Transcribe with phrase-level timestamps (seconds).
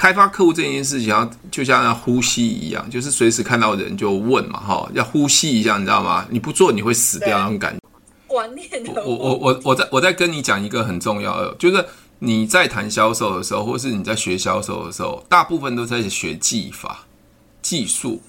[0.00, 6.26] 开发客户这件事情要就像要呼吸一样，就是随时看到人就问嘛，哈，要呼吸一下，你知道吗？
[6.30, 7.80] 你不做你会死掉那种感觉。
[8.26, 9.04] 观念的。
[9.04, 11.84] 我我我我再我在跟你讲一个很重要的，就是
[12.20, 17.00] 你在谈销售的时候，或是你在学销售的时候，大部分都在学技法、
[17.60, 18.22] 技术。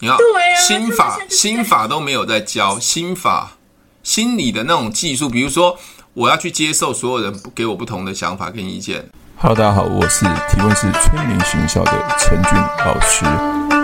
[0.00, 0.18] 你要
[0.68, 3.56] 心法，心法都没有在教心法，
[4.02, 5.78] 心理的那种技术，比如说
[6.12, 9.08] 我要去接受所有人给我不同的想法跟意见。
[9.40, 13.24] Hello，大家好，我是提问式催眠学校的陈俊老师。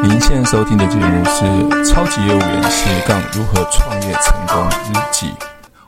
[0.03, 1.45] 您现在收听的节目是
[1.89, 5.27] 《超级业务员斜杠如何创业成功日记》。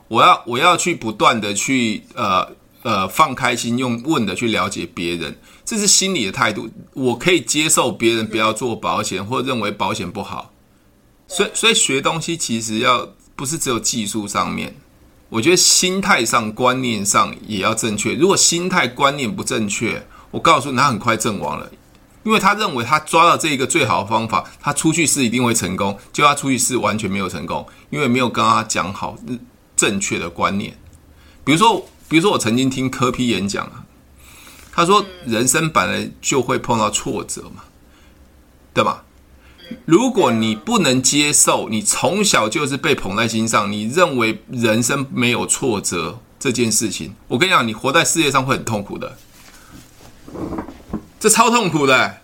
[0.06, 2.48] 我要我要去不断的去呃
[2.82, 5.36] 呃放开心，用问的去了解别人。
[5.64, 10.52] 这是心理的态度，我可以接受别人不要做保险，或认为保险不好。
[11.26, 14.76] 所以，所以学东西其实要不是只有技术上面，
[15.28, 18.14] 我觉得心态上、观念上也要正确。
[18.14, 21.70] 如果心态观念不正确，我告诉你，他很快阵亡了，
[22.22, 29.16] 因为他认为他抓到这一个最好的方法，他出去是一定会成功，就他出去是完全没有成功，因为没有跟他讲好
[29.74, 30.78] 正确的观念。
[31.44, 33.84] 比如说，比如说我曾经听柯 P 演讲啊。
[34.78, 37.64] 他说：“人生本来就会碰到挫折嘛，
[38.74, 39.05] 对吧？
[39.84, 49.16] 如果你不能接受，你从小就是被捧在心上，你认为人生没有挫折这件事情，我跟你讲，你活在世界上会很痛苦的，
[51.18, 52.18] 这超痛苦的，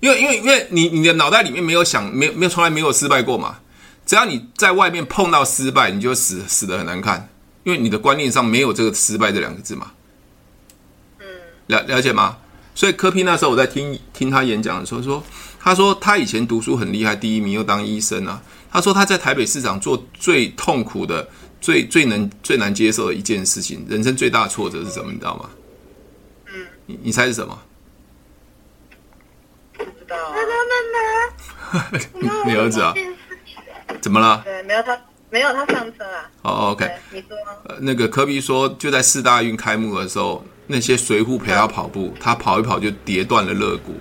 [0.00, 3.60] 因为因为因为你你的脑袋里面没有想，没有没有从来没有失败过嘛，
[4.04, 7.28] 只要你在外面碰到失败，你就死死的很难看，
[7.64, 9.92] 因为你的观念上没有这个失败这两个字嘛。”
[11.20, 11.26] 嗯。
[11.68, 12.36] 了了解吗？
[12.74, 15.22] 所以柯 P 那时候我在听听他演讲的时候说，
[15.62, 18.42] 他说他以前读书很厉害，第一名又当医生啊。
[18.72, 21.28] 他说他在台北市长做最痛苦的、
[21.60, 25.12] 最最能最难接受的一件事情，人生最大的挫折是什么？
[25.12, 25.50] 你知道吗？
[26.46, 27.58] 嗯，你你猜是什么？
[29.74, 30.16] 不知道。
[30.30, 30.52] 妈妈
[31.72, 31.98] 妈妈，
[32.50, 32.94] 你儿子啊？
[34.00, 34.40] 怎么了？
[34.44, 36.30] 对，没有他，没有他上车啊。
[36.42, 36.90] 哦，OK。
[37.12, 37.36] 你说。
[37.64, 40.44] 呃，那个科比说，就在四大运开幕的时候。
[40.72, 43.92] 那些随扈陪他跑步，他跑一跑就跌断了肋骨。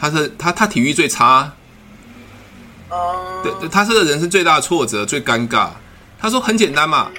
[0.00, 1.52] 嗯，他是他他体育最差。
[2.88, 5.68] 哦，对，他是人生最大的挫折，最尴尬。
[6.18, 7.10] 他说很简单嘛，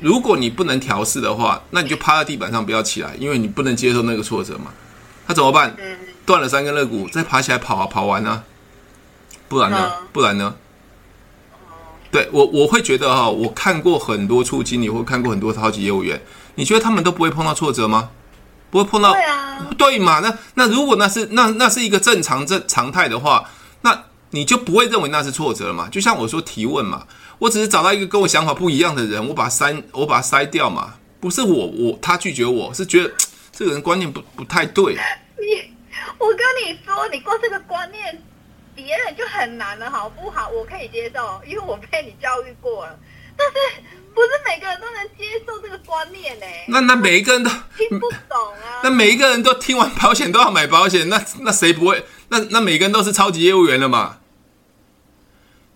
[0.00, 4.70] 如果你不能调试的话，那你就趴在地板上不要起来，因为你不能接受那个挫折嘛。
[5.26, 5.76] 他怎么办？
[6.24, 8.44] 断了三根肋骨，再爬起来跑啊，跑完呢？
[9.48, 9.92] 不然呢？
[10.12, 10.54] 不然呢？
[12.10, 16.22] 对我我会觉得哈，我看过很多处经理，或看过很多超级业务员。
[16.54, 18.08] 你觉得他们都不会碰到挫折吗？
[18.70, 19.43] 不会碰到，对啊，
[19.76, 20.20] 对嘛？
[20.20, 23.50] 那那如果那是那那是一个正常正常态的话，
[23.82, 25.88] 那你就不会认为那是挫折了嘛？
[25.90, 27.06] 就像我说提问嘛，
[27.38, 33.12] 我只是找到一个跟我想法不一样的人，我把他筛我把他筛掉嘛，不是我我他拒绝我是觉得
[33.52, 34.94] 这个人观念不不太对。
[35.38, 35.72] 你
[36.18, 38.22] 我跟你说，你过这个观念，
[38.74, 40.48] 别人就很难了，好不好？
[40.48, 42.98] 我可以接受，因为我被你教育过了，
[43.36, 43.54] 但是。
[44.14, 46.46] 不是每个人都能接受这个观念呢？
[46.68, 48.78] 那那每一个人都听不懂啊？
[48.84, 52.06] 那每一个人都听完保险都要买保险，那那谁不会？
[52.28, 54.20] 那那每个人都是超级业务员了嘛？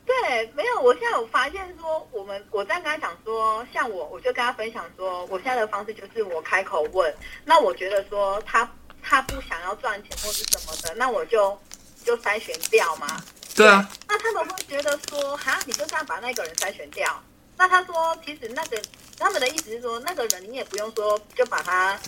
[0.06, 0.80] 对，没有。
[0.80, 7.12] 我现在有发现说，我们我在跟他讲说，像我，我就跟他分享说，我现在的方式就是我开口问。
[7.44, 8.70] 那我觉得说他
[9.02, 11.60] 他不想要赚钱或是什么的，那我就
[12.04, 13.20] 就筛选掉嘛。
[13.56, 13.90] 对啊。
[14.06, 17.20] 那他们会觉得说，哈，你就这样把那个人筛选掉？
[17.58, 18.80] 那他说，其实那个
[19.18, 21.98] 他们的意思是说，那个人你也不用说就把他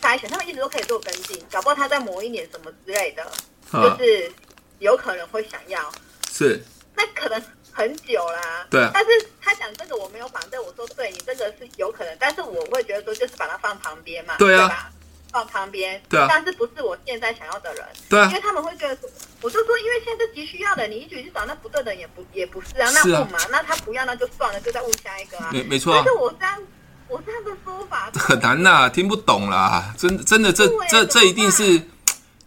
[0.00, 3.22] 筛选，他们一直都可以做跟进，搞不好他在某一年什么之类的，
[3.70, 4.32] 啊、就是
[4.78, 5.92] 有可能会想要。
[6.32, 6.60] 是。
[6.96, 7.40] 那可能
[7.70, 8.66] 很久啦。
[8.70, 8.88] 对。
[8.92, 9.10] 但是
[9.40, 14.36] 他讲这个我没有反对，我说对你这个是有可能，但是我会觉得说就是把它放旁边嘛。
[14.38, 14.66] 对啊。
[14.66, 14.92] 对吧？
[15.30, 16.00] 放旁边。
[16.08, 16.26] 对啊。
[16.28, 17.84] 但是不是我现在想要的人。
[18.08, 18.26] 对啊。
[18.26, 19.08] 因为他们会觉得说。
[19.40, 25.50] 我就说，因为现在是急需要的，你一直去找那不对的也不也不是啊，那不嘛，那他不要那就算了，就再问下一个啊。
[25.52, 25.94] 没没错。
[25.94, 26.60] 但是我这样，
[27.06, 31.80] 我这样的说法很难呐，听不懂啦，真真的这这这一定是，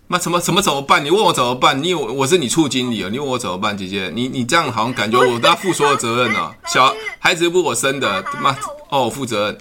[0.08, 1.04] 那什么什么怎么办？
[1.06, 1.82] 你问我怎么办？
[1.82, 3.10] 你以为我是你处经理啊？
[3.10, 3.78] 你问我怎么办？
[3.78, 6.54] 姐姐，你你这样好像感觉我都要负所有责任 呢。
[6.68, 8.52] 小孩子又不是我生的，妈
[8.90, 9.58] 哦，我负责任。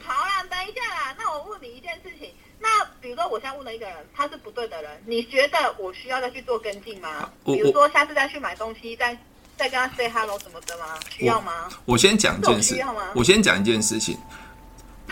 [3.29, 7.31] 我现在问了一个人，他是不对的人，你觉得我需要再去做跟进吗？
[7.45, 9.17] 比如说下次再去买东西，再
[9.57, 10.85] 再跟他 say hello 什么的吗？
[11.11, 11.69] 需要吗？
[11.85, 12.85] 我，我先讲一件事，
[13.15, 14.17] 我先讲一件事情。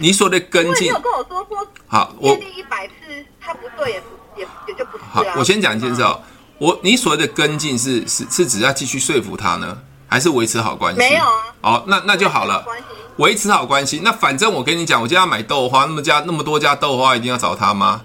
[0.01, 2.95] 你说的跟进，你有跟我说说，好，我第一百次
[3.41, 4.03] 他不对也
[4.37, 5.11] 也也就不是、啊。
[5.13, 6.23] 好，我先讲一件事哦。
[6.59, 10.99] 我你所谓的跟进是是是指要继续说服他呢，还是维持好关系？
[10.99, 11.55] 没有啊。
[11.61, 12.65] 好，那那就好了。
[13.19, 18.03] 维持好关系，那反正我跟你讲，我今天要买豆花，那么家那么多家豆花，一定要找他吗？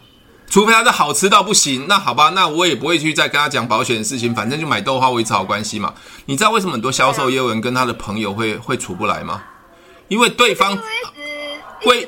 [0.49, 5.93] 除非他是好吃到不行，那好吧，那我也不会去再跟他讲保险的事情，反正就买豆花维持好关系嘛。
[6.25, 9.43] 你知道为什么很多销售业务员跟他的朋友会会处不来吗？
[10.07, 10.77] 因为对方
[11.81, 12.07] 闺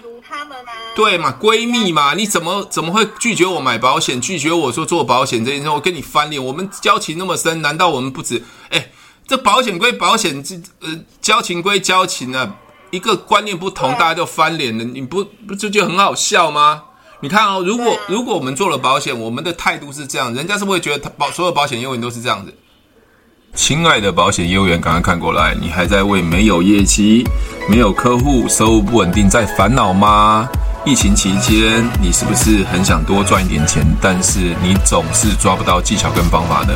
[0.96, 4.22] 对嘛，闺蜜嘛，你怎么怎么会拒绝我买保险？
[4.22, 6.44] 拒绝我说做保险这件事，我跟你翻脸。
[6.44, 8.44] 我们交情那么深，难道我们不止？
[9.26, 12.56] 哎，这保险归保险，这呃交情归交情啊。
[12.92, 14.84] 一个观念不同，大家就翻脸了。
[14.84, 16.84] 你不不这就很好笑吗？
[17.22, 22.54] 你看哦，如果如果我们做了保险，我们的态度是这样，人家是不会觉得他保所有保险业务员都是这样子。
[23.54, 27.26] 亲爱的保险业务员，赶快看过来，你还在为没有业绩、
[27.70, 30.48] 没有客户、收入不稳定在烦恼吗？
[30.86, 36.74] 疫情期间，你是不是很想多赚一点钱，但是你总是抓不到技巧跟方法呢？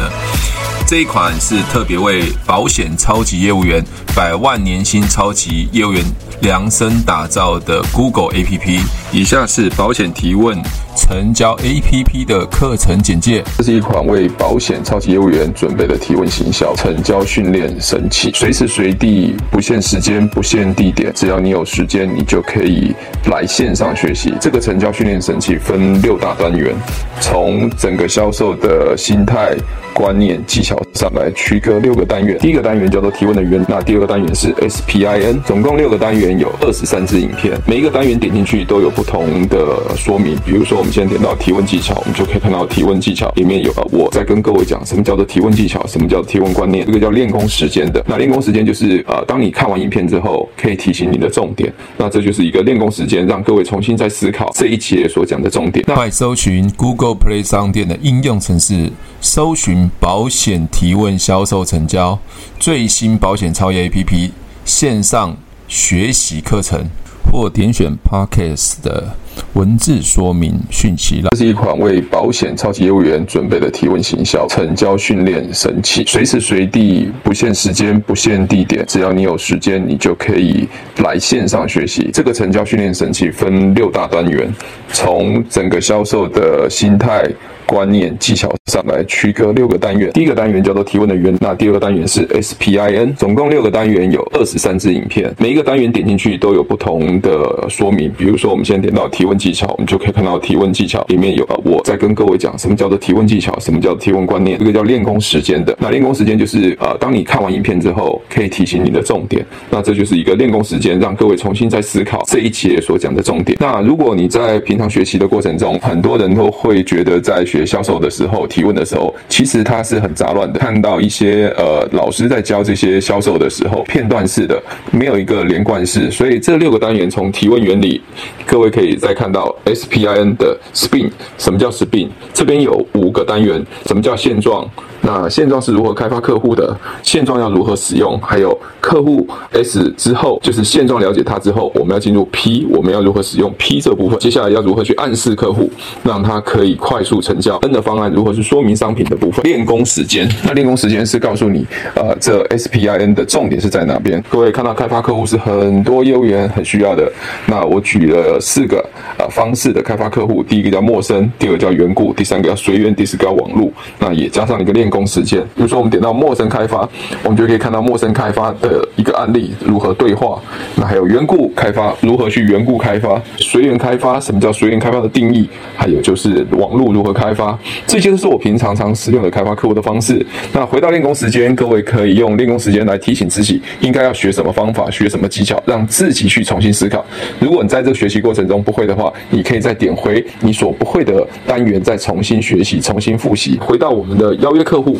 [0.89, 3.79] 这一款是特别为保险超级业务员、
[4.15, 6.03] 百万年薪超级业务员
[6.41, 8.81] 量身打造的 Google APP。
[9.11, 10.57] 以下是保险提问
[10.97, 13.43] 成交 APP 的课程简介。
[13.59, 22.95] 这是一款为保险超级业务员准备的提问行销成交训练神器，随时随地不限时间、不限地点，只要你有时间，你就可以
[23.25, 24.33] 来线上学习。
[24.41, 26.75] 这个成交训练神器分六大单元，
[27.21, 29.55] 从整个销售的心态。
[29.99, 40.37] 观念技巧上来区隔六个单元，第一个单元叫做提问的源，那第二个单元是 SPIN，总共六个单元有二十三支影片，每一个单元点进去都有不同的说明。
[40.45, 48.03] 比如说，我们现在点到提问技巧，我们就可以看到提问技巧里面有我在跟各位讲什么叫做提问技巧，什么叫提问观念，这个叫练功时间的。
[48.05, 51.73] 那练功时间就是呃，当你看完影片之后，可以提醒你的重点。
[51.95, 55.85] 那这就是一个练功时间，让各位重新再思考这一节所讲的重点。
[55.85, 58.91] 快搜寻 Google Play 商店的应用程式，
[59.21, 59.89] 搜寻。
[60.01, 62.17] 保险提提问销售成交
[62.57, 64.31] 最新保险超业 APP
[64.65, 65.37] 线上
[65.67, 66.83] 学习课程，
[67.31, 69.15] 或点选 Podcast 的
[69.53, 71.21] 文字说明讯息。
[71.29, 80.67] 这是一款为保险超级业务员准备的提问行销成交训练神器，随时随地不限时间、不限地点，只要你有时间，你就可以
[81.03, 82.09] 来线上学习。
[82.11, 84.51] 这个成交训练神器分六大单元，
[84.91, 87.31] 从整个销售的心态。
[87.69, 98.11] 观念技巧上来区隔六个单元，第一个单元叫做提问的源，那第二个单元是 SPIN，总共六个单元有二十三支影片，每一个单元点进去都有不同的说明。
[98.17, 105.75] 比如说，我们现在点到提问技巧，我们就可以看到提问技巧里面有我在跟各位讲什么叫做提问技巧，什么叫提问观念，这个叫练功时间的。
[105.79, 109.45] 那练功时间就是呃，当你看完影片之后，可以提醒你的重点。
[109.69, 113.57] 那这就是一个练功时间，让各位重新再思考这一节所讲的重点。
[113.59, 120.59] 那如果你在平常学习的过程中，很多人都会觉得在学销售的时候提提问的时候，其实它是很杂乱的。
[120.59, 124.61] 看到一些呃老师在教这些销售的时候，片段式的，
[124.91, 126.11] 没有一个连贯式。
[126.11, 128.01] 所以这六个单元从提问原理，
[128.45, 132.09] 各位可以再看到 SPIN 的 SPIN，什么叫 SPIN？
[132.33, 134.69] 这边有五个单元，什么叫现状？
[135.09, 136.77] 那现状是如何开发客户的？
[137.01, 138.19] 现状要如何使用？
[138.21, 144.19] 还有客户 S 之后，就是现状了解他之后，我们要进入 P，我们要如何使用 P 这部分？
[144.19, 145.67] 接下来要如何去暗示客户，
[146.03, 149.43] 让他可以快速成交？N 的方案如何去说明商品的部分？
[149.43, 151.65] 练功时间，那练功时间是告诉你，
[151.95, 154.23] 呃，这 SPIN 的重点是在哪边？
[154.29, 157.11] 各位看到开发客户是很多业务员很需要的。
[157.47, 158.77] 那我举了四个
[159.17, 163.73] 呃方式的开发客户，第一个叫陌生，第二个叫缘故，第三个叫随缘，第四个叫网路。
[163.97, 164.98] 那也加上一个练功。
[165.05, 166.87] 时间，比如说我们点到陌生开发，
[167.23, 170.39] 我们就可以看到陌生开发的一个案例如何对话。
[170.75, 173.21] 那还有缘故开发，如何去缘故开发？
[173.37, 175.49] 随缘开发，什么叫随缘开发的定义？
[175.75, 177.57] 还有就是网络如何开发？
[177.87, 180.25] 这些都是我平常常使用的开发客户的方式。
[180.53, 187.05] 那回到练功时间，各位可以用练功时间来提醒自己应该要学什么方法，学什么技巧，让自己去重新思考。
[187.39, 193.57] 如果你在这个学习过程中不会的话，你可以再点回你所不会的单元，再重新学习，重新复习。
[193.59, 194.97] 回到我们的邀约课客户。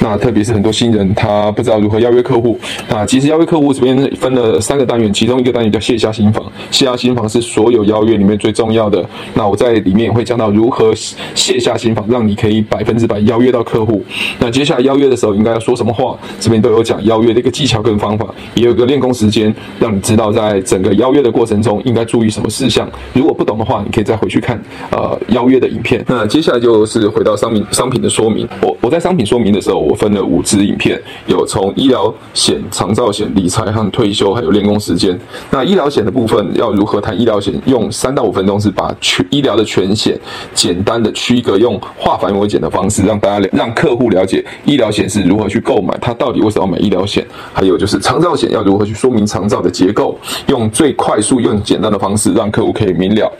[0.00, 2.58] 那特别是很多新人，他不知道如何邀约客户。
[2.88, 6.44] 那其实邀约客户这边分了三个单元，其中一个单元叫卸下心防。
[6.72, 9.04] 卸下心防是所有邀约里面最重要的。
[9.34, 10.92] 那我在里面会讲到如何
[11.34, 14.04] 卸下心防，让你可以百分之百邀约到客户。
[14.40, 22.90] 那接下来邀约的时候应该要说什么话，这边都有讲邀约的一个技巧跟方法，也有个练功时间，让你知道在整个邀约的过程中应该注意什么事项。
[23.12, 24.60] 如果不懂的话，你可以再回去看
[24.90, 26.04] 呃邀约的影片。
[26.08, 28.48] 那接下来就是回到商品商品的说明。
[28.60, 29.21] 我我在商品。
[29.24, 35.18] 说明的时候，我分了五支影片，有从医疗险、长照险、理财和退休，还有练功时间。
[35.50, 37.52] 那医疗险的部分要如何谈医疗险？
[37.66, 40.18] 用三到五分钟是把全医疗的全险
[40.54, 47.26] 简单的区隔，用化繁为简的方式，让大家让客户了解医疗险是如何去购买，他到底为什么要买医疗险？
[47.52, 53.30] 还有就是长照险要如何去说明长照的结构，用最快速、用简单的方式让客户可以明了。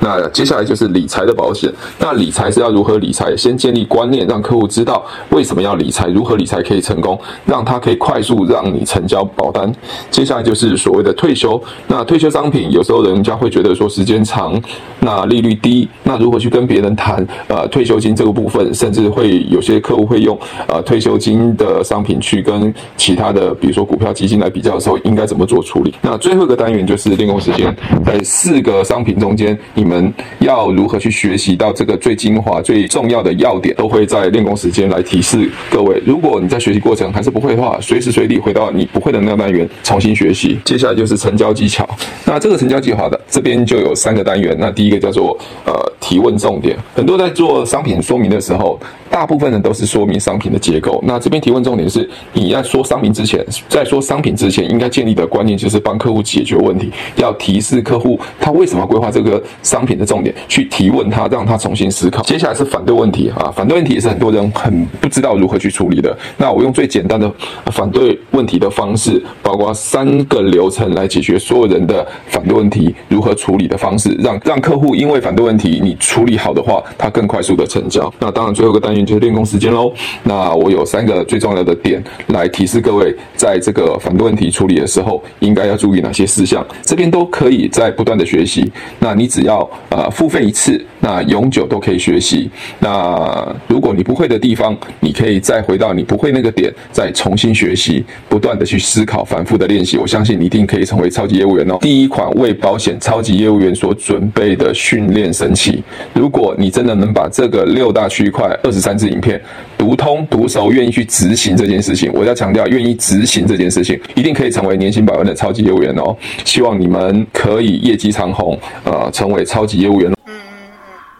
[0.00, 3.36] 那接下来就是理财的保险，那理财是要如何理财？
[3.36, 9.70] 先建立观念，让客户知道为什么要理财，如何理财可以成功，让他可以快速让你成交保单。
[10.10, 14.60] 接下来就是所谓的退休，那退休商品有时候人家会觉得说时间长，
[15.00, 25.94] 那利率低，那如何去跟别人谈呃退休金这个部分，甚至会有些客户会用呃退休金的商品去跟其他的，比如说股票基金来比较的时候，应该怎么做处理？
[26.02, 36.00] 那最后一个单元就是练功时间，在四个商品中间，你们要如何去学习到这个最精华、最重要的要点，都会在练功时间来提提示各位。
[36.06, 40.56] 如果你在学习过程还是不会的话，随时随地回到你不会的那个单元重新学习。
[40.64, 41.84] 接下来就是成交技巧，
[42.24, 44.56] 那这个成交计划的这边就有三个单元。
[44.60, 48.78] 那第一个叫做呃提问重点，很多在做商品说明的时候，
[49.10, 51.02] 大部分人都是说明商品的结构。
[51.04, 62.22] 那这边提问重点是，你要说商品之前，在说商品之前，应该建立的观念就是帮客户解决问题，要提示客户他为什么规划这个商品的重点，去提问他，让他重新思考。
[62.22, 66.14] 接下来是反对问题啊，反对问题也是很多人很不知道如何去处理的。
[66.36, 67.32] 那我用最简单的
[67.72, 78.12] 反对问题的方式，包括三个流程来解决所有人的反对问题如何处理的方式，让让客户因为反对问题你处理好的话，他更快速的成交。
[78.18, 79.90] 那当然最后一个单元就是练功时间喽。
[80.24, 86.62] 那我有三个最重要的点来提示各位，在这个反对问题处理的时候，应该要注意哪些事项。
[86.82, 88.70] 这边都可以在不断的学习。
[88.98, 92.50] 那你只要呃付费一次，那永久都可以学习。
[92.78, 99.96] 那如果你不会的地方，你可以再回到你不会那个点，再重新学习，不断的去思考，反复的练习。
[99.96, 101.78] 我相信你一定可以成为超级业务员哦。
[101.80, 105.82] 第一款为保险超级业务员所准备的训练神器。
[106.14, 109.40] 如果你真的能把这个六大区块、二十三支影片
[109.76, 116.16] 读通、读熟，愿意去执行这件事情，我要强调，愿意执行这件事情，一定可以成为年薪百万的超级业务员哦。
[116.44, 120.12] 希望你们可以业绩长虹，呃，成为超级业务员，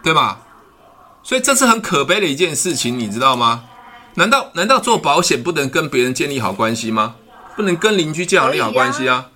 [0.03, 0.39] 对吧？
[1.23, 3.65] 所以这是很可悲的一件事情，你知道吗？
[4.15, 7.15] 难道难道做保险不能跟别人建立好关系吗？
[7.55, 9.27] 不能跟邻居建立好关系啊？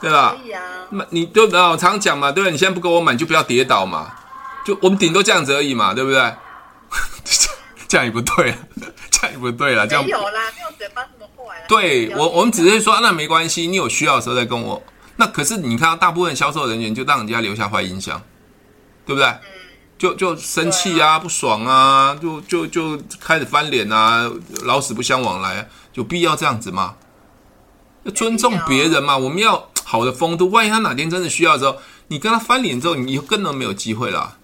[0.00, 0.36] 对吧？
[0.90, 1.60] 那你对不对？
[1.60, 2.52] 我常讲嘛，对不对？
[2.52, 4.12] 你现在不跟我买，就不要跌倒嘛。
[4.64, 6.34] 就我们顶多这样子而已嘛，对不对？
[7.88, 8.54] 这样也不对，
[9.10, 9.86] 这样也不对了。
[9.86, 11.64] 这样没有啦，没有嘴巴怎么坏啦。
[11.68, 14.82] 对我，我们只是说那没关系，你有需要的时候再跟我。
[15.16, 18.22] 那可是你看到大部分销售人员就让人家留下坏印象，
[19.06, 19.26] 对不对？
[19.26, 19.40] 嗯、
[19.98, 24.30] 就就生气啊，啊不爽啊，就就就开始翻脸啊，
[24.64, 26.94] 老死不相往来，有必要这样子吗？
[28.04, 30.48] 要尊重别人嘛，我们要好的风度。
[30.50, 31.76] 万一他哪天真的需要的时候，
[32.06, 34.38] 你跟他翻脸之后，你以后更能没有机会了，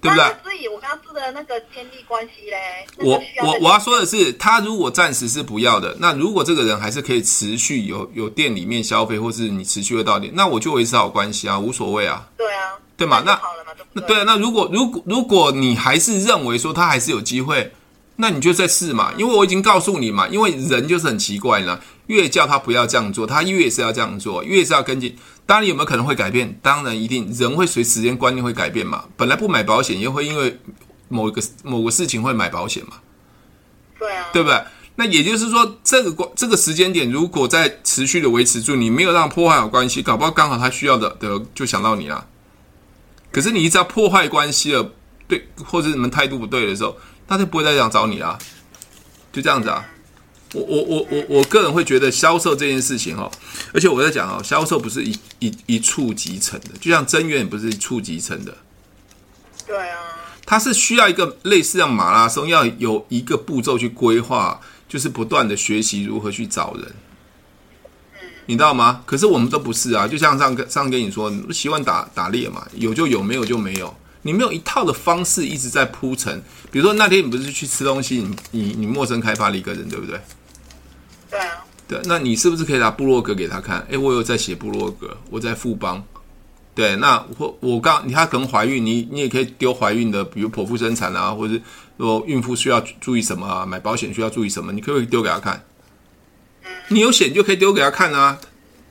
[0.00, 0.24] 对不对？
[0.44, 12.28] 所以我刚刚说的那个建立关系嘞，我我我要说的是，他如果暂时是不要的，那如果这个人还是可以持续有有店里面消费，或是你持续会到店，那我就维持好关系啊，无所谓啊。
[12.38, 13.22] 对啊，对嘛？
[13.24, 13.40] 那
[13.92, 17.72] 那对啊，那如果如果如果你还是认为说他还是有机会，
[18.16, 21.80] 那你就再试嘛，因为我已经告诉你嘛，因为人就是很奇怪呢。
[22.06, 25.16] 越叫他不要这样做，他越是要这样做，越是要跟进。
[25.46, 26.58] 当然有没有可能会改变？
[26.60, 29.04] 当然一定，人会随时间观念会改变嘛。
[29.16, 30.60] 本来不买保险，也会因为
[31.08, 32.98] 某一个某个事情会买保险嘛。
[33.98, 34.62] 对啊，对不对？
[34.96, 42.26] 那也就是说，这个这个时间点，如果在持续的维持住，你没有让破坏好关系，搞不好刚好他需要的的就想到你了。
[43.34, 44.92] 可是你一直要破坏关系了，
[45.26, 48.38] 对，或者你们态度不对的时候，他就不会再想找你了，
[49.32, 49.84] 就这样子啊。
[50.52, 53.28] 我我我我我个人会觉得销售这件事情哦，
[53.72, 58.56] 而且我在讲哦，销售不是一一一触即成的，就像增援也不是一触即成的。
[59.66, 59.98] 对啊，
[60.46, 66.94] 它是需要一个类似像马拉松，要有一个步骤去规划，就是不断的学习如何去找人。
[68.46, 69.02] 嗯，你知道吗？
[69.06, 73.94] 可是我们都不是啊，就像上跟上跟你说，习惯打打猎嘛，有就有，没有就没有。
[74.22, 80.18] 你没有一套的方式一直在铺陈，比如说那天你不是去吃东西，你你你陌生开发了一个人，对不对？
[81.30, 83.84] 对啊，对，那你是不是可以拿部落格给他看？
[83.90, 86.02] 诶，我有在写部落格，我在富邦。
[86.74, 91.60] 对，那我我刚你他可能怀孕，你你也可以丢怀孕的，比如剖腹生产啊，或者
[91.98, 95.62] 说孕妇需要注意什么啊，买保险需要注意什么，你可不可以丢给他看？
[96.88, 98.38] 你有险就可以丢给他看啊。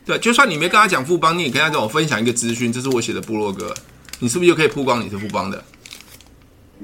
[0.06, 3.74] 对，就算你没跟他讲富邦，你也跟他跟我分享一个资讯，这是我写的部落格，
[4.20, 5.64] 你是不是就可以曝光你是富邦的？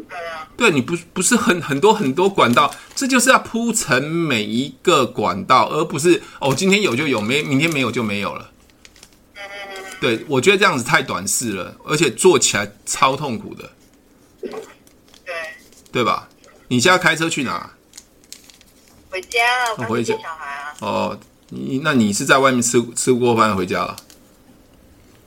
[0.07, 8.49] 对啊，对你不不是很很多很多管道，这就是要铺成每一个管道，而不是哦，今天有就有，没明天没有就没有了。
[9.99, 13.69] 对，我觉得这样子太短视了，而且做起来超痛苦的。
[14.39, 15.35] 对，
[15.91, 16.29] 对吧？
[16.69, 17.69] 你现在开车去哪？
[19.09, 19.39] 回家，
[19.77, 20.75] 我回接小孩啊。
[20.81, 23.95] 哦，你那你是在外面吃吃过饭回家了？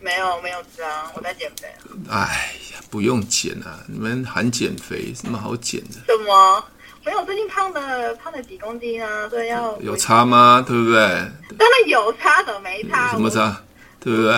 [0.00, 1.68] 没有，没有吃啊，我在减肥。
[2.08, 3.78] 哎呀，不用减啊！
[3.86, 6.00] 你们喊减肥，什么好减的？
[6.06, 6.64] 什么？
[7.04, 9.28] 没有，最近胖了，胖了几公斤啊？
[9.28, 10.64] 对，要有差吗？
[10.66, 10.98] 对不对？
[11.58, 13.10] 当然有差的，没差。
[13.10, 13.60] 什么差？
[14.00, 14.32] 对不对？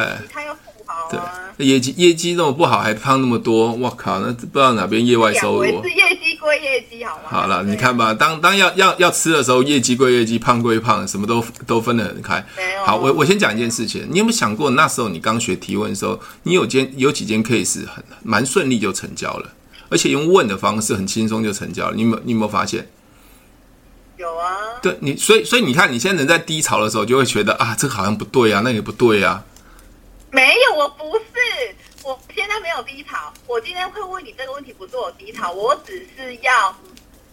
[0.87, 1.41] 好啊。
[1.57, 4.19] 对，业绩业绩那么不好，还胖那么多，我靠！
[4.21, 5.83] 那不知道哪边业外收入。
[5.83, 7.23] 是业绩归业绩，好吗？
[7.27, 12.45] 好了，你看吧，当当要要要吃的时候，业绩归业绩，胖归胖，什么都都分得很开。
[12.85, 19.49] 好，我我先讲一件事情，你有没有想过，那时候你刚学提问的时候，你有间有几间 case 很蛮顺利就成交了，
[19.89, 22.89] 而且用问的方式很轻松就成交了，你有没有你有没有发现？
[24.17, 24.81] 有啊。
[24.83, 29.45] 对你，所以所以你看，你现在人在低潮的时候，就会觉得啊，这个好像不对啊，那个不对啊。
[30.35, 33.33] 没有，我不是，我现在没有低潮。
[33.47, 36.77] 我今天会问你这个问题，不是我低潮，我只是要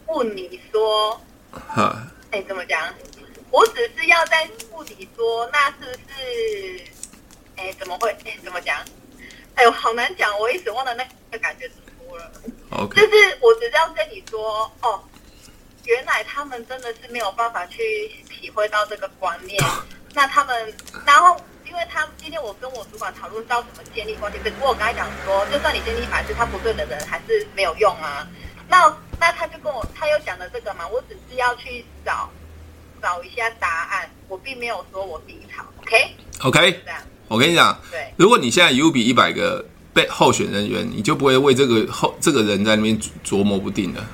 [0.05, 1.97] 问你说，哈，
[2.29, 2.93] 哎，怎么讲？
[3.49, 6.83] 我只是要在问你说，那是不是？
[7.55, 8.15] 哎，怎么会？
[8.23, 8.77] 哎，怎么讲？
[9.55, 11.77] 哎呦，好难讲，我一时忘了那个感觉怎
[12.07, 12.31] 么了。
[12.69, 15.03] OK，就是我只是要跟你说，哦，
[15.85, 19.59] 原来他们真的是没有办法去体会到这个观念，
[20.13, 20.71] 那他们，
[21.03, 21.35] 然后。
[21.71, 28.27] 因为他今天我跟我主管讨论到怎么建立关系，不过我刚才讲说，就算你建立一百次，他不对的人还是没有用啊。
[28.67, 32.29] 那那他就跟我他又讲了这个嘛，我只是要去找
[33.01, 35.63] 找一下答案，我并没有说我低潮。
[35.79, 44.05] OK OK，这样我跟你讲，对，如果你现在有比一百个被候选人员，你就不会为这个后这个人在那边琢磨不定了。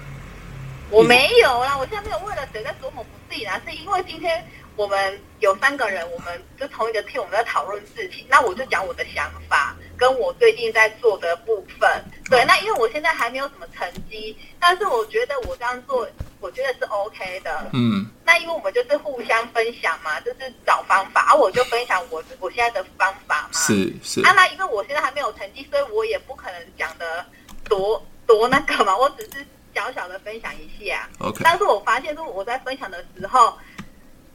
[0.92, 4.46] 我没有啦，我现在没有为了谁在琢磨不定啊，是因为今天。
[4.78, 8.28] 我们有三个人，我们就同一个 team，我们在讨论事情。
[8.30, 11.90] 那我就讲我的想法，跟我最近在做的部分。
[12.30, 16.08] 对，那因为我现在还没有什么成绩，但是我觉得我这样做，
[16.40, 17.70] 我觉得是 OK 的。
[17.74, 18.06] 嗯。
[18.24, 23.60] 那因为我们就是互相分享嘛，就是找方法，而、啊、我就分享我我现在的方法嘛。
[23.60, 24.22] 是是。
[24.22, 27.26] 啊，那因为我现在还没有成绩，所以我也不可能讲的
[27.68, 29.44] 多多那个嘛，我只是
[29.74, 31.10] 小小的分享一下。
[31.18, 31.42] OK。
[31.44, 33.58] 但是我发现，说我在分享的时候。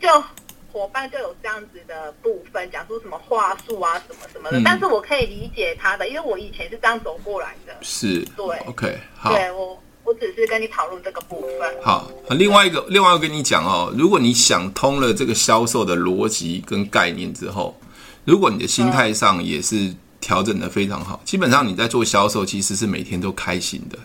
[0.02, 0.24] 就
[0.72, 7.76] 伙伴就有这样子的部分，讲出什么话术啊，什么什么的，嗯、但是我可以理解他的，因为我以前是这样走过来的。
[7.82, 11.82] 是，对，OK，好，对我，我只是跟你讨论这个部分。
[11.82, 17.78] 好，另外一个，另外一个跟你讲哦，如果你想通了这个销售的逻辑跟概念之后，
[18.24, 23.98] 如果你的心态上也是调整的非常好，嗯、基本上你在做销售其实是每天都开心的，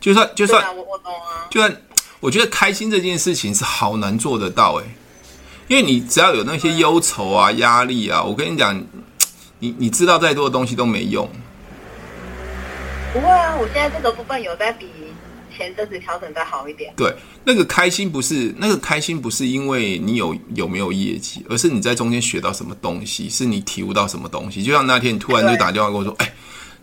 [0.00, 1.82] 就算就算、啊、我我懂啊，就算
[2.18, 4.84] 我觉得开心这件事情是好难做得到哎。
[5.68, 8.78] 因为你只要有那些忧愁啊、压力啊，我跟你讲，
[9.58, 11.28] 你你知道再多的东西都没用。
[13.12, 14.86] 不会啊，我现在这个部分有在比
[15.56, 16.92] 前阵子调整的好一点。
[16.96, 24.62] 对，那个开心不是那个开心不是因为你有有没有业绩，而是你在中间学到什么东西，是你体悟到什么东西。
[24.62, 26.34] 就像那天你突然就打电话跟我说：“哎，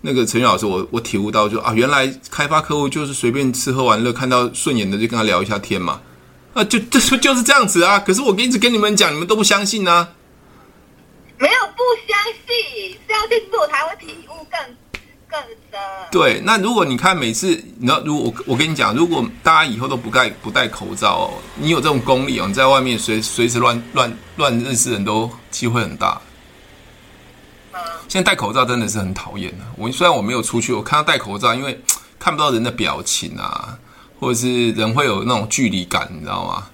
[0.02, 6.02] 那个陈宇老师，我我体悟到就啊，原来开发客户就是随便吃喝玩乐，看到顺眼的就跟他聊一下天嘛。”
[6.54, 7.98] 啊，就这说就是这样子啊！
[8.00, 10.10] 可是我一直跟你们讲，你们都不相信呢、啊。
[11.38, 14.60] 没有不相信，是要去做才会体悟更
[15.30, 15.40] 更
[15.72, 15.80] 深。
[16.12, 17.48] 对，那如果你看每次，
[17.80, 26.22] 你知道，如果我我跟你讲，如果大家以后都不戴不戴口罩哦，你有这种功力哦，你在外面随随时乱乱乱认识人都机会很大。
[27.72, 27.80] 嗯。
[28.10, 29.64] 现在戴口罩真的是很讨厌的。
[29.78, 31.82] 我虽然我没有出去，我看到戴口罩，因为
[32.20, 33.80] 看不到人的表情啊。
[34.22, 36.70] 或者是人会有那种距离感，你知道吗？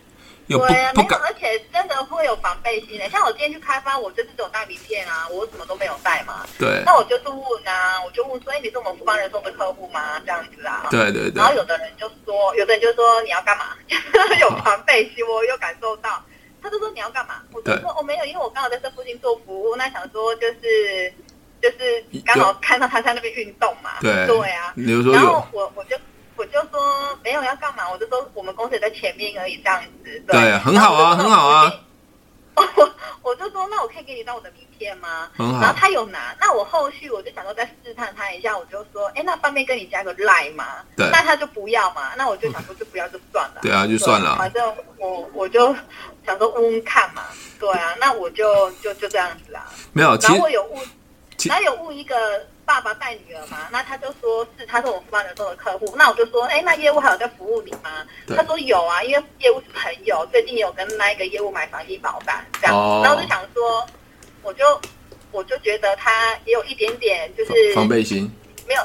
[0.48, 3.10] 有啊，不敢，而且真的会有防备心的。
[3.10, 6.46] 像我今天去开发，我就是只有带名片啊，我什么都没有带嘛。
[6.58, 6.82] 对。
[6.86, 10.20] 那我就是问啊，我就问说，哎，你是我们富邦人寿的客户吗？
[10.26, 10.88] 这样子啊。
[10.90, 11.34] 对对对。
[11.36, 13.76] 然后有的人就说，有的人就说你要干嘛？
[14.40, 16.24] 有防备心，我有感受到。
[16.62, 17.42] 他就说你要干嘛？
[17.52, 21.14] 我就说哦没有，因为我刚好在这附近做服务，那想说就是
[21.62, 24.00] 就是刚好看到他在那边运动嘛。
[24.02, 24.26] 对。
[24.28, 24.74] 对啊。
[24.78, 25.98] 然后我我就。
[26.38, 30.24] 我就说没有要干嘛，我就说我们公司也在前面而已，这样子。
[30.28, 31.74] 对，对很好啊，很好啊。
[32.56, 32.64] 我
[33.22, 35.30] 我就说，那我可以给你到我的名片吗？
[35.38, 35.62] 很好。
[35.62, 40.84] 然后他有拿，那我后续我就想说再试探他一下，我就说，哎，那方便跟你加个 line 吗？
[40.96, 41.08] 对。
[41.12, 43.60] 那他就不要嘛，那我就想说就不要就算了。
[43.62, 44.38] 对啊，就算了。
[44.38, 45.76] 反正我我就
[46.26, 47.26] 想说问问看嘛，
[47.60, 49.70] 对啊，那我就就就这样子啊。
[49.94, 50.84] 没有，然后我有问，
[51.46, 52.46] 然后有问一个。
[52.68, 53.70] 爸爸带女儿嘛？
[53.72, 55.96] 那他就说是，他是我富邦人寿的客户。
[55.98, 58.06] 那我就说，哎，那业务还有在服务你吗？
[58.36, 62.76] 他说有啊，因为业务是朋友，最近也有跟那一个业务买防疫保单这样。
[62.76, 63.00] 哦。
[63.02, 63.88] 然后我就想说，
[64.44, 64.82] 我就
[65.32, 68.30] 我就觉得他也有一点点就是防备心，
[68.68, 68.84] 没有，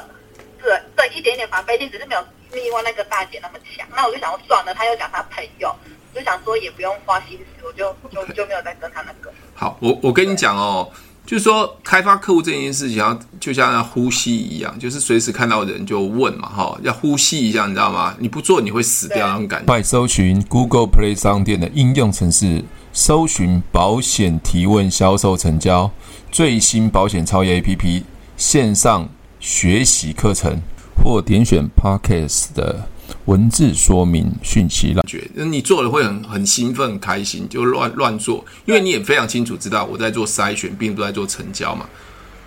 [0.61, 3.85] 对对，一点点防备心，只是没有另外那个大姐那么强。
[3.93, 5.75] 那我就想说算了，他又讲他朋友，
[6.15, 9.29] 就想说也不用花心思，我就就就没有再跟他那个。
[9.53, 10.89] 好，我我跟你讲哦。
[11.25, 18.13] 就是说，开发客户这件事情，要就像要呼吸一样，就是随时看到人就问嘛，哈，要呼吸一下，你知道吗？
[18.19, 19.65] 你不做你会死掉那种感觉。
[19.65, 25.89] 快搜寻 Google Play 商店的应用程式，搜寻保险提问销售成交
[26.31, 28.03] 最新保险超业 APP
[28.35, 29.07] 线上
[29.39, 30.59] 学习课程，
[31.01, 32.89] 或点选 Podcast 的。
[33.25, 41.87] 文字说明讯息了，觉得你做了会很很兴奋、很开心，就乱乱做，因为你也非常清楚知道我在做筛选，并不在做成交嘛。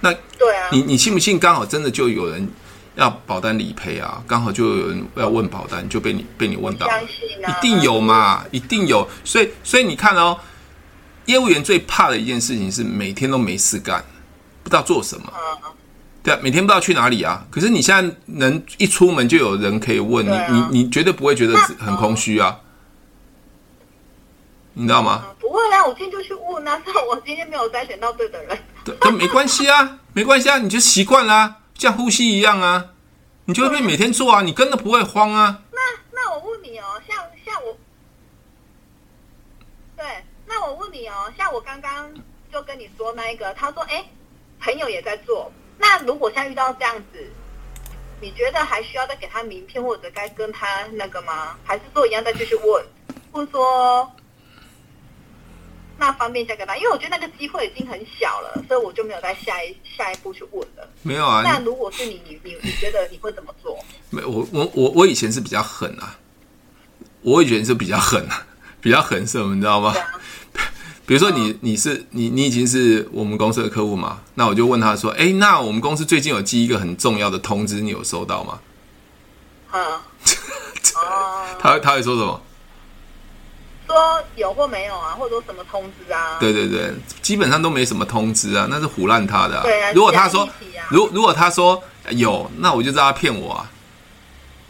[0.00, 1.38] 那对啊，你你信不信？
[1.38, 2.46] 刚好真的就有人
[2.94, 9.08] 要保单理赔啊，刚好就有人要问保单，就被你被你问到，相信啊，一定有嘛，一定有。
[9.24, 10.38] 所以所以你看哦，
[11.24, 14.04] 业务员最怕的一件事情是每天都没事干，
[14.62, 15.32] 不知道做什么。
[16.26, 17.46] 对啊，每天不知道去哪里啊。
[17.52, 22.58] 可是你现在能一出门就有人可以问、啊、你，你你绝对不会觉得很空虚啊，
[24.72, 25.24] 你知道吗？
[25.38, 28.58] 不会啊，我今天就去问啊， 但我今天没有筛选到对的人。
[28.84, 32.86] 对，但没关系啊， 没关系啊，你就习惯啦，像呼吸一样啊，
[33.44, 35.62] 你就会每天做啊，你根本不会慌啊。
[35.70, 35.78] 那
[36.10, 37.78] 那我问你哦，像像我，
[39.96, 40.04] 对，
[40.48, 42.12] 那我问你哦，像我刚刚
[42.52, 44.04] 就跟你说那一个，他说哎，
[44.58, 45.52] 朋友也在做。
[45.78, 47.18] 那如果现在遇到这样子，
[48.20, 51.56] 你觉得还需要再给他名片，或者该跟他那个吗？
[51.64, 52.86] 还是说一样再继续问，
[53.30, 54.10] 或者说
[55.98, 56.76] 那方便再跟他？
[56.76, 60.88] 因为我觉得那个机会已经很小了，所以我就没有再下一下一步去问了。
[61.02, 61.42] 没有啊。
[61.44, 63.78] 那如果是你，你你你觉得你会怎么做？
[64.10, 66.18] 没，我我我我以前是比较狠啊，
[67.22, 68.46] 我以前是比较狠啊，
[68.80, 69.94] 比较狠是什么，你知道吗？
[71.06, 74.18] 比如说你你是你你已经是我们公司的客户嘛？
[74.34, 78.58] 那我就问他说：“哎，那我们公司最近有寄一个很重要的通知，你有收到吗？”
[79.72, 80.00] 嗯，
[81.60, 82.40] 他他会说什么？
[83.86, 86.38] 说有或没有啊，或者说什么通知啊？
[86.40, 86.92] 对对对，
[87.22, 89.62] 基本上都没什么通知啊，那是唬烂他的啊。
[89.62, 89.92] 对啊。
[89.92, 90.48] 如果他说，
[90.88, 93.70] 如如果他说有，那我就知道他骗我啊，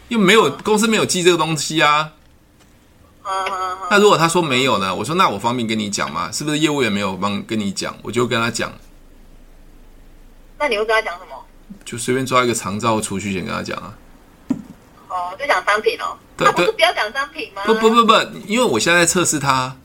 [0.07, 2.11] 因为没有公司没有寄这个东西啊。
[3.89, 4.93] 那如果他说没有呢？
[4.95, 6.31] 我说那我方便跟你讲吗？
[6.31, 7.95] 是不是业务员没有帮跟你讲？
[8.01, 8.71] 我就跟他讲。
[10.57, 11.31] 那你会跟他讲什么？
[11.83, 13.93] 就随便抓一个长照储蓄险跟他讲啊。
[15.09, 16.17] 哦，就讲商品哦。
[16.37, 17.63] 对，不是不要讲商品吗？
[17.65, 18.13] 不不不不，
[18.45, 19.75] 因为我现在在测试他。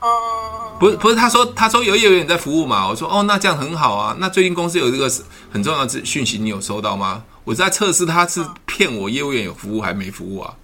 [0.00, 0.72] 哦。
[0.80, 2.88] 不是不是，他说他说有业务员在服务嘛？
[2.88, 4.16] 我说哦，那这样很好啊。
[4.18, 5.10] 那最近公司有这个
[5.52, 7.24] 很重要的讯息，你有收到吗？
[7.44, 10.54] 我在测试他是骗我业务员有服务还没服务啊。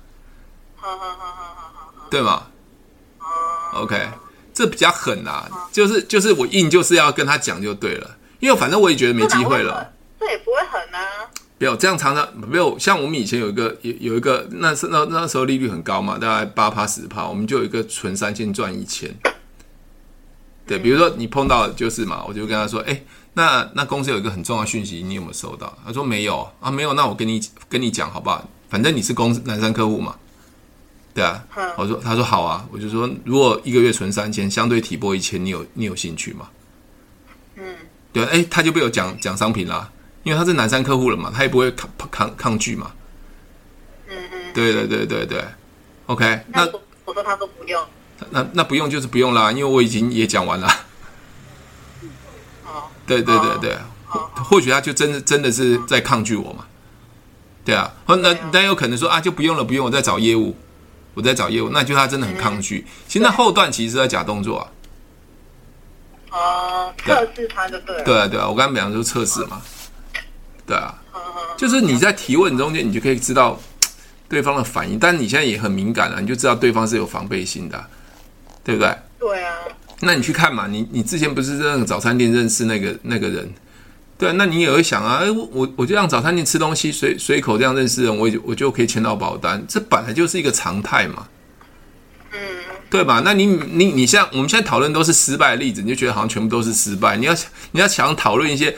[0.77, 1.44] 好好好好。
[2.11, 2.47] 对吗
[3.75, 4.09] ？OK，
[4.53, 9.93] 这比较狠啊，就是就是我硬就是要跟他讲就对了，因为反正我也觉得没机会了。
[10.21, 11.01] 这也不会狠啊。
[11.59, 19.13] 没有这样常常没有像我们以前有一个有有一个那是那那时候利率很高嘛，大概八趴十趴，我们就有一个存三千赚一千。
[20.67, 23.03] 对，比如说你碰到就是嘛，我就跟他说，哎，
[23.35, 25.77] 那那公司有一个很重要讯息，你有没有收到？
[25.85, 28.49] 他说没有啊，没有，那我跟你跟你讲好不好？
[28.69, 30.17] 反正你是公司南山客户嘛。
[31.15, 31.41] 对啊，
[31.77, 36.49] 我说，他说好啊，我就说，如果一个月存三千，相对提拨一千，你有你有兴趣吗？
[37.55, 37.77] 嗯，
[38.13, 39.89] 对，哎，他就被我讲讲商品啦，
[40.25, 42.91] 因为他是南山客户了嘛，他也不会抗抗抗拒嘛。
[44.09, 45.45] 嗯嗯，对对对对对
[46.07, 46.67] ，OK，那
[47.05, 47.81] 我说他说不用，
[48.31, 50.67] 那那不用就是不用啦，因为我已经也讲完了。
[52.67, 53.79] 哦，对对对对，
[54.45, 56.67] 或许他就真的真的是在抗拒我嘛。
[57.65, 60.57] 对啊，那那有可能说啊，就不用了，不用，我再找业务。
[61.15, 62.85] 我在找业务，那就他真的很抗拒。
[63.09, 64.71] 其实那后段其实是在假动作啊。
[66.31, 68.05] 哦，测试他就对了。
[68.05, 69.63] 对啊，对啊，我刚刚讲的就是测试嘛。
[70.67, 70.95] 对啊，
[71.57, 73.59] 就是你在提问中间，你就可以知道
[74.29, 74.99] 对方的反应。
[74.99, 77.85] 但你现在也很敏感了，你就知道对方是有防备心的，
[78.65, 78.97] 对不对？
[79.19, 79.55] 对啊。
[80.01, 83.55] 那你去看嘛，你你之前不是在那个早餐店认识那个那个人？
[84.17, 91.27] 对，那你也会想啊，哎，我我就让早餐店吃东西，随随口这样认识人，我就我就可以签到保单，这本来就是一个常态嘛，
[92.33, 92.39] 嗯，
[92.89, 93.21] 对吧？
[93.25, 97.17] 那你你你像我们现在讨论都是失败的例子，你就觉得好像全部都是失败。
[97.17, 97.35] 你要
[97.73, 98.75] 你要想讨论一些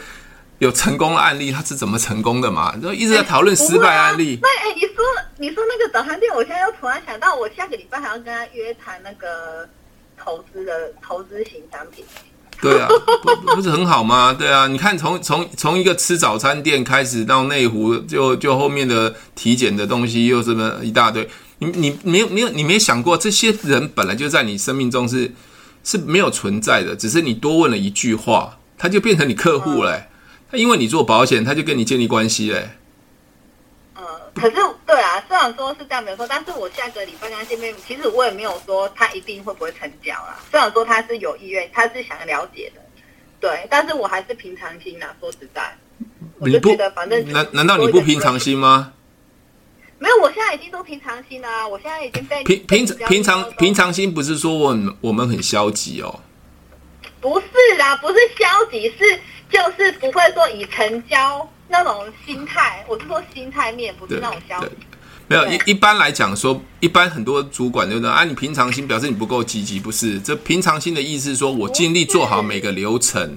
[0.58, 2.74] 有成功的案例，它是怎么成功的嘛？
[2.78, 4.38] 就一直在讨论失败案例。
[4.40, 5.04] 那哎，你说
[5.36, 9.68] 你说那个早餐店，我现在又突然想到，我下个礼拜还要跟他约谈那个
[10.16, 12.02] 投资的投资型产品。
[12.60, 12.88] 对啊，
[13.22, 14.32] 不不是很好吗？
[14.32, 25.32] 对啊，你看从从从一个吃早餐店开始到内湖，就就后面的体检的东西又这么一大堆，你你没有没有你没想过这些人本来就在你生命中是
[25.84, 30.06] 是没有存在的，只是你多问了一句话，他就变成你客户了、
[30.50, 32.75] 他因为你做保险，他就跟你建立关系嘞、
[34.36, 40.38] 嗯，可是对啊，虽然说是这样没错，但是我下个礼拜跟他见面，其实我也没有说他一定会不会成交啊。
[40.50, 42.80] 虽然说他是有意愿，他是想了解的，
[43.40, 45.06] 对，但是我还是平常心呐。
[45.18, 45.76] 说实在，
[46.38, 48.92] 我就觉得反正难难道你不平常心吗？
[49.98, 51.66] 没有，我现在已经都平常心了、啊。
[51.66, 56.20] 我现在已经被平平平常平常心，不是说我我们很消极哦。
[57.18, 57.46] 不是
[57.78, 59.18] 啦，不是消极，是
[59.50, 62.84] 就是不会说以成交那种心态。
[62.88, 64.70] 我是说心态面，不是那种消极。
[65.28, 68.08] 没有一一般来讲说，一般很多主管对不对？
[68.08, 70.20] 啊，你平常心表示你不够积极，不是？
[70.20, 73.36] 这平常心的意思是说我尽力做好每个流程，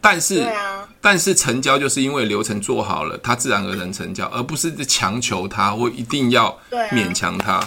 [0.00, 6.58] 但是，啊、但是成交就是因为流程做好了，他自然而然成交，而不是强求他或一定要
[6.90, 7.60] 勉强他，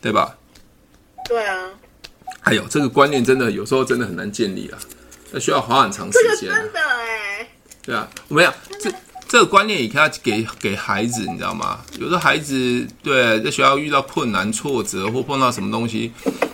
[0.00, 0.34] 对，啊、对吧？
[1.28, 1.54] 对啊。
[2.44, 4.78] 哎呦这个观念，真的有时候真的很难建立啊，
[5.32, 6.48] 那需要花很长时间。
[6.48, 7.17] 真的哎。
[7.88, 8.92] 对啊，我没有这
[9.26, 11.78] 这个观念也可以给给孩子，你知道吗？
[11.98, 16.12] 有的孩子对在学校遇到困难、挫折或碰到什么东西，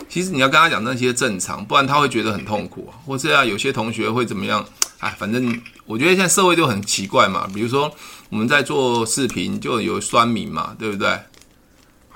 [0.08, 2.88] 其实你要跟他讲那些正常，不然他会觉得很痛苦。
[3.04, 4.64] 或者啊，有些同学会怎么样？
[5.00, 7.48] 哎，反正我觉得现在社会就很奇怪嘛。
[7.52, 7.92] 比如说
[8.28, 11.18] 我们在做视频，就有酸民嘛，对不对？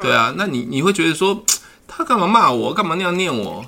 [0.00, 1.44] 对啊，那你你会觉得说？
[1.90, 2.72] 他干嘛骂我？
[2.72, 3.66] 干嘛那样念我？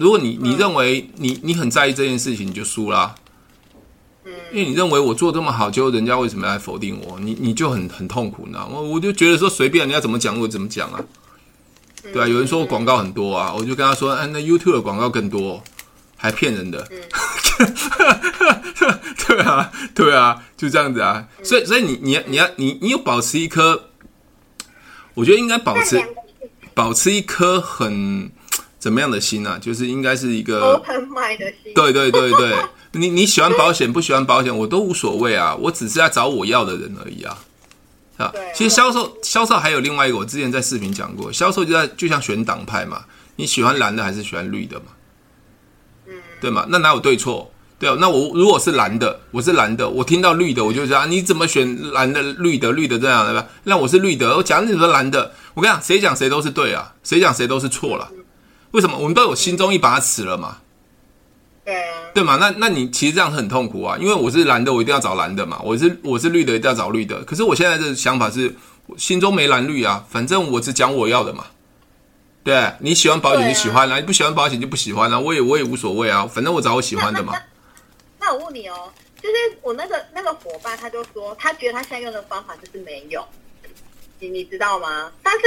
[0.00, 3.14] 如果你你认为你你很在意这件事情，你就输啦。
[3.14, 3.21] 嗯，
[4.52, 7.18] 因为你认为我做这么好，结果人家为什么要来否定我？
[7.18, 8.78] 你你就很很痛苦，你知道吗？
[8.78, 11.00] 我就觉得说随便人家怎么讲我怎么讲啊。
[12.12, 15.62] 对啊，有人说我广告很多啊，我就跟他说，哎，那 YouTube 的广告更多，
[16.16, 16.86] 还骗人的。
[19.26, 21.26] 对啊，对啊，就这样子啊。
[21.42, 23.84] 所以所以你你你要你你有保持一颗，
[25.14, 26.02] 我觉得应该保持。
[26.74, 28.32] 保持一颗很
[28.82, 29.56] 怎么样的心啊？
[29.62, 31.72] 就是应该是一个 open mind 的心。
[31.72, 32.56] 对对对对，
[33.00, 37.38] 你你喜欢保险不喜欢保险，我都无所谓啊，我只是在找我要的人而已啊。
[38.16, 43.04] 啊，其实销售销售还有另外一个，我之前在视频讲过，销售就在就像选党派嘛，
[43.36, 44.86] 你喜欢蓝的还是喜欢绿的嘛？
[46.08, 46.66] 嗯，对嘛？
[46.68, 47.52] 那哪有对错？
[47.78, 53.46] 对啊，那我如果是蓝的，我是蓝的，我听到绿的，我就说啊，你怎么选蓝的、绿的、绿的这样对吧？
[53.62, 58.10] 那我是绿的，我讲你说蓝的，我跟你讲，谁讲谁都是对啊，谁讲谁都是错了。
[58.72, 58.98] 为什么？
[58.98, 60.58] 我们都有心中一把尺了嘛。
[61.64, 62.10] 对啊。
[62.12, 62.36] 对嘛？
[62.36, 65.60] 那那你其实这样很痛苦啊，因为我是蓝的，我一定要找蓝的嘛。
[65.64, 67.22] 我是我是绿的，一定要找绿的。
[67.24, 68.54] 可是我现在的想法是，
[68.86, 71.46] 我心中没蓝绿啊，反正我只讲我要的嘛。
[72.44, 77.32] 对，你喜欢保险就喜欢啦，你不喜欢保险就不喜欢啦，我也我也无所谓啊，反正我找我喜欢的嘛。
[78.18, 83.24] 那我问你哦，就是我那个那个伙伴，他就说他觉得他现在用的方法就是没用，
[84.18, 85.10] 你你知道吗？
[85.22, 85.40] 但是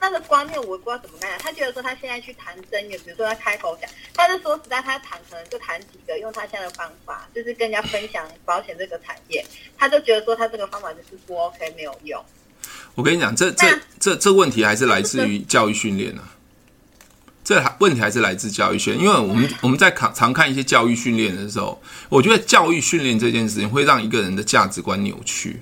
[0.00, 9.44] 那个观念我不知道怎么讲，他觉得说他现在去谈真言，比如说他开口讲，他是说实在他谈可能就谈几个用他现在的方法，就是跟人家分享保险这个产业，
[9.76, 12.24] 他就觉得说他这个方法就是不 OK 没有用。
[12.94, 16.22] 我跟你讲，这这这这问题还是来自于教育训练呢。
[17.44, 25.58] 这问题还是来自教育训练，因为我们我们在常常看一些教育训练的时候，我觉得教育训练这件事情会让一个人的价值观扭曲。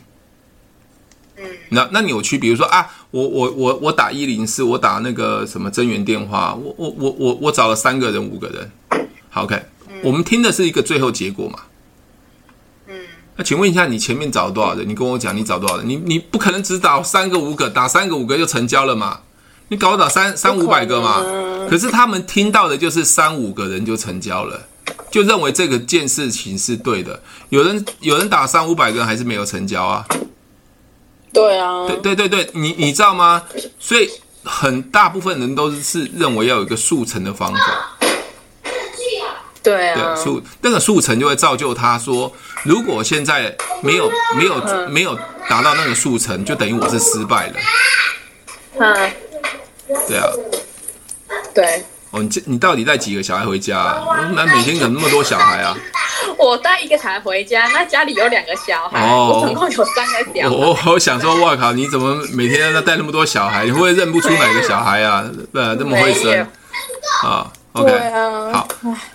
[1.39, 8.71] 嗯，那那扭曲，比如说啊，我我我我打一零四，我打那个什么增援电话，我我我我我找了三个人五个人，
[9.29, 9.63] 好 OK，
[10.03, 11.59] 我们听的是一个最后结果嘛。
[12.89, 12.95] 嗯，
[13.37, 14.89] 那请问一下，你前面找了多少人？
[14.89, 15.89] 你跟我讲，你找多少人？
[15.89, 19.21] 你你不可能只打三个五个，打三个五个就成交了嘛？
[19.69, 21.23] 你搞到三三五百个嘛？
[21.69, 24.69] 可是他们听到的就是三五个人就成交了，
[25.11, 27.21] 就认为这个件事情是对的。
[27.49, 30.07] 有人有人打三五百个人还是没有成交啊？
[31.37, 33.43] 对啊，对对对对，你你知道吗？
[33.79, 34.11] 所以
[34.43, 37.99] 很大部分人都是认为要有一个速成的方法。
[39.63, 45.15] 对啊，对速那个速成就会造就他说，如果现在没有没有没有
[45.47, 47.55] 达到那个速成，就等于我是失败了。
[48.79, 49.13] 嗯。
[50.09, 50.33] 对啊，
[51.55, 51.85] 对
[52.17, 54.31] 哦，你这你到底带几个小孩回家啊？
[54.35, 55.77] 那每天怎么那么多小孩啊？
[56.39, 60.57] 我带一个小孩回家，那家里有两个小孩，哦、我总共有三个小孩。
[60.57, 63.67] 我我想说，哇靠，你怎么每天要带那么多小孩？
[63.67, 65.29] 你会不会认不出哪个小孩啊？
[65.53, 66.47] 呃，这么会生
[67.23, 68.69] 啊？OK，啊好，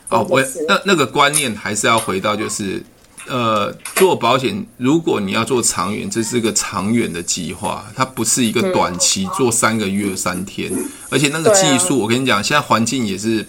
[0.10, 2.84] 哦，我那那个观念还是要回到就是。
[3.32, 10.70] 呃，做保险，如果你要做长远，这是个长远的计划，它不是一个短期做三个月三天。
[11.10, 13.48] 而且那个技术，我跟你讲，现在环境也是，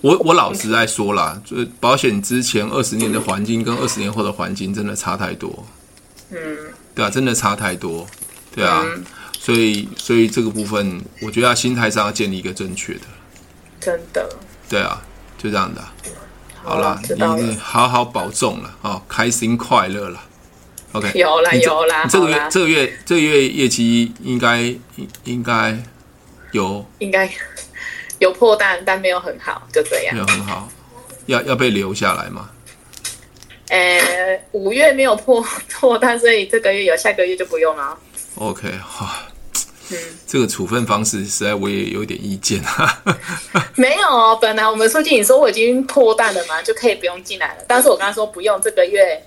[0.00, 5.64] 我我老实在说啦，就是保险之前二十年的环境跟二十年后的环境真的差太多。
[6.30, 6.38] 嗯，
[6.92, 8.04] 对啊，真的差太多。
[8.52, 9.04] 对啊，嗯、
[9.38, 13.02] 所以所以这个部分，我觉得他心态上要建立一个正确的。
[13.78, 14.28] 真的。
[14.68, 15.00] 对啊，
[15.38, 15.80] 就这样的。
[16.66, 17.00] 好啦，
[17.36, 20.20] 你好好保重了哦，开心快乐了。
[20.90, 22.04] OK，有啦有啦。
[22.10, 24.74] 这个月这个月这个月业绩应该
[25.22, 25.78] 应该
[26.50, 27.30] 有，应该
[28.18, 30.14] 有破蛋，但没有很好，就这样。
[30.14, 30.68] 没有很好，
[31.26, 32.50] 要要被留下来吗？
[33.68, 37.96] 呃，五月没有破 破蛋，所以这个月有，下个月就不用了。
[38.34, 39.16] OK，好。
[39.90, 39.96] 嗯，
[40.26, 43.02] 这个处分方式实在我也有点意见啊。
[43.76, 47.64] 没有哦，本来我们书记你说我已经破蛋了嘛，就可以不用进来了。
[47.68, 49.22] 但是我跟他说不用，这个月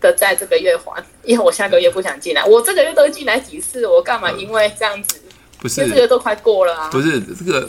[0.00, 2.44] 的在这个月还，因为我下个月不想进来。
[2.44, 4.30] 我这个月都进来几次，我干嘛？
[4.32, 5.20] 因为这样子，
[5.58, 6.88] 不是这个都快过了啊。
[6.90, 7.68] 不是这个。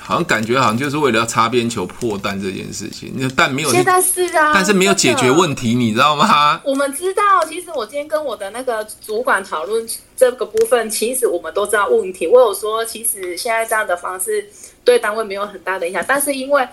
[0.00, 6.60] 好像感觉好像就是为了要擦边球破蛋这件事情，那蛋没有，现在是啊，但是没有解决问题，你知道吗？
[6.64, 12.26] 我们知道，其实我今天跟我的那个主管讨论这个部分，其实我们都知道问题。
[12.26, 14.46] 我有说，其实现在这样的方式
[14.84, 16.68] 对单位没有很大的影响，但是因为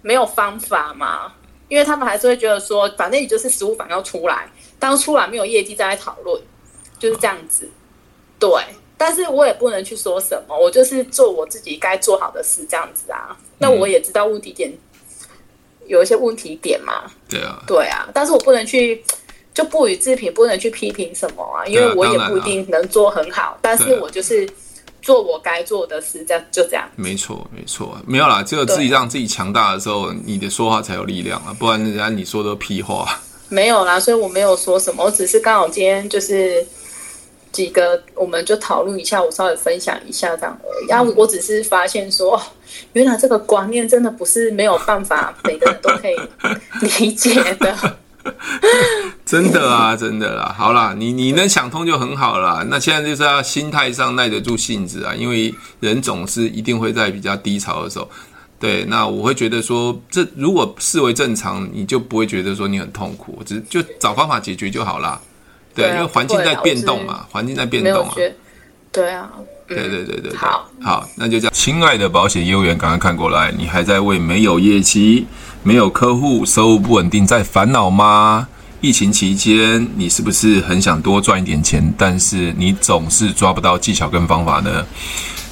[0.00, 1.32] 没有方法嘛，
[1.68, 6.40] 因为他们还是会觉得说，反正也就是实务版要出来，当出来没有业绩再来讨论，
[6.98, 7.68] 就是这样子，
[8.38, 8.50] 对。
[9.04, 13.36] 但是我也不能去说什么，我就是做我自己该做好的事，这样子啊。
[13.58, 14.72] 那我也知道问题点
[15.88, 17.10] 有一些问题点嘛。
[17.28, 18.08] 对啊，对啊。
[18.14, 19.02] 但是我不能去
[19.52, 23.58] 就不予置评，不能去批评什么啊，因为我也不一定能做很好。
[23.60, 24.48] 但是我就是
[25.02, 26.88] 做我该做的事，这样就这样。
[26.94, 28.40] 没错，没错，没有啦。
[28.40, 33.20] 只有自己让自己强大的时候，你的说话才有力量啊，不然人家你说的屁话。
[33.48, 36.64] 没有啦，所以我没有说什么，我只是刚好今天就是。
[37.52, 40.86] 几个，我们就讨论一下，我稍微分享一下这样而已。
[40.88, 42.40] 然后我只是发现说，
[42.94, 46.16] 原来这个观念真的不是没有办法，每个人都可以
[46.80, 47.96] 理解的。
[49.26, 50.54] 真的啊，真的啦。
[50.56, 52.64] 好啦，你你能想通就很好啦。
[52.68, 58.08] 那现在就是要心态上耐得住性子啊，因为人总是一定会在比较低潮的时候。
[58.60, 65.20] 对，那我会觉得说，这如果视为正常，你就不会觉得说你很痛苦，只就找方法解决就好啦。
[65.74, 68.14] 对，因为环境在变动嘛，环境在变动啊。
[68.90, 69.30] 对啊，
[69.66, 70.36] 对对对对。
[70.36, 71.52] 好，好，那就这样。
[71.54, 75.26] 亲爱的保险业务员，赶快看过来，你还在为没有业绩、
[75.62, 78.46] 没有客户、收入不稳定在烦恼吗？
[78.82, 84.84] 疫情期间，你是不是很想多赚一点钱，但是你总是抓不到技巧跟方法呢？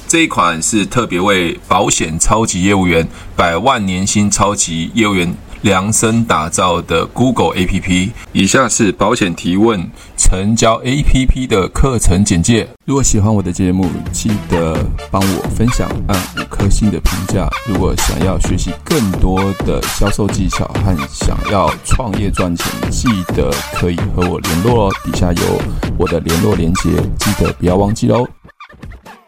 [0.07, 5.33] 这一款是特别为保险超级业务员、百万年薪超级业务员。
[5.61, 9.79] 量身打造的 Google APP，以下是保险提问
[10.17, 12.67] 成交 APP 的课程简介。
[12.85, 14.75] 如果喜欢我的节目，记得
[15.11, 17.49] 帮我分享，按五颗星的评价。
[17.67, 24.93] 如果想要学习更多的销售技巧和想要创业赚钱，记得可以和我联络哦。
[25.03, 25.61] 底下有
[25.97, 28.27] 我的联络连接，记得不要忘记喽。